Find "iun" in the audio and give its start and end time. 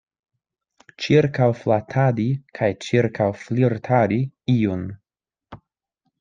4.57-4.85